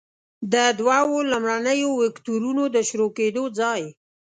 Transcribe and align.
د 0.53 0.55
دوو 0.79 1.17
لومړنیو 1.31 1.89
وکتورونو 2.03 2.63
د 2.75 2.77
شروع 2.89 3.09
کیدو 3.17 3.43
ځای. 3.59 3.81